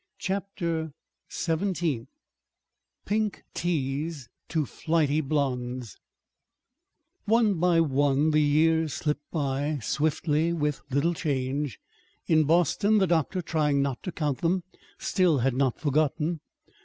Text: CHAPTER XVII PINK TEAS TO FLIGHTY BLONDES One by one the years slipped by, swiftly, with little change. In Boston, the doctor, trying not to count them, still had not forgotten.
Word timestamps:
CHAPTER 0.17 0.93
XVII 1.31 2.07
PINK 3.05 3.43
TEAS 3.53 4.29
TO 4.49 4.65
FLIGHTY 4.65 5.21
BLONDES 5.21 5.97
One 7.25 7.53
by 7.59 7.79
one 7.81 8.31
the 8.31 8.41
years 8.41 8.95
slipped 8.95 9.29
by, 9.29 9.77
swiftly, 9.83 10.53
with 10.53 10.81
little 10.89 11.13
change. 11.13 11.79
In 12.25 12.45
Boston, 12.45 12.97
the 12.97 13.05
doctor, 13.05 13.43
trying 13.43 13.83
not 13.83 14.01
to 14.01 14.11
count 14.11 14.39
them, 14.39 14.63
still 14.97 15.37
had 15.37 15.53
not 15.53 15.79
forgotten. 15.79 16.39